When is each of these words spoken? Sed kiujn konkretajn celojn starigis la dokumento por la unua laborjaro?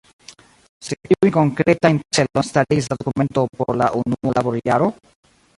Sed 0.85 1.09
kiujn 1.09 1.33
konkretajn 1.35 2.01
celojn 2.19 2.47
starigis 2.49 2.89
la 2.95 2.99
dokumento 3.03 3.47
por 3.61 3.73
la 3.83 3.91
unua 4.03 4.37
laborjaro? 4.39 4.93